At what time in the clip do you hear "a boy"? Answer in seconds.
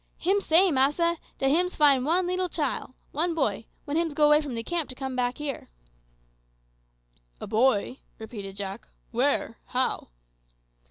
7.39-7.99